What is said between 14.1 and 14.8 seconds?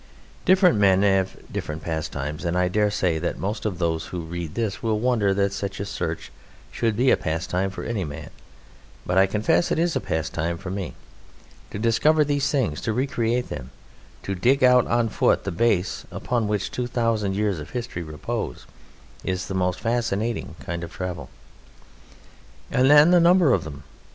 to dig